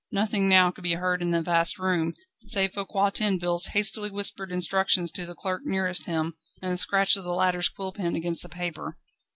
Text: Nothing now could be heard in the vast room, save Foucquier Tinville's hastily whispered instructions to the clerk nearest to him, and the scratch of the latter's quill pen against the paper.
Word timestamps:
Nothing 0.11 0.49
now 0.49 0.71
could 0.71 0.81
be 0.83 0.95
heard 0.95 1.21
in 1.21 1.29
the 1.29 1.43
vast 1.43 1.77
room, 1.77 2.15
save 2.47 2.73
Foucquier 2.73 3.11
Tinville's 3.11 3.67
hastily 3.67 4.09
whispered 4.09 4.51
instructions 4.51 5.11
to 5.11 5.27
the 5.27 5.35
clerk 5.35 5.61
nearest 5.63 6.05
to 6.05 6.09
him, 6.09 6.33
and 6.59 6.71
the 6.71 6.77
scratch 6.77 7.15
of 7.17 7.23
the 7.23 7.35
latter's 7.35 7.69
quill 7.69 7.91
pen 7.93 8.15
against 8.15 8.41
the 8.41 8.49
paper. 8.49 8.95